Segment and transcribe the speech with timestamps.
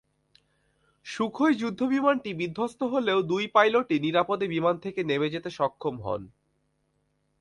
[1.05, 6.21] Sukhoi যুদ্ধবিমানটি বিধ্বস্ত হলেও দুই পাইলটই নিরাপদে বিমান থেকে নেমে যেতে সক্ষম হন।